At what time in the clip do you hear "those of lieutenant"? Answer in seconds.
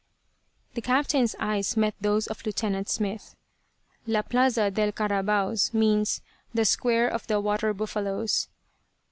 2.01-2.89